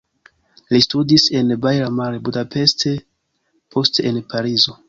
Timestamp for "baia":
1.67-1.91